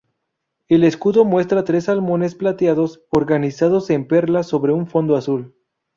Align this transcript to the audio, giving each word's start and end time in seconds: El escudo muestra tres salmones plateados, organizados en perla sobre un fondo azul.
El 0.67 0.83
escudo 0.83 1.25
muestra 1.25 1.63
tres 1.63 1.83
salmones 1.83 2.33
plateados, 2.33 3.03
organizados 3.11 3.91
en 3.91 4.07
perla 4.07 4.41
sobre 4.41 4.73
un 4.73 4.87
fondo 4.87 5.15
azul. 5.15 5.53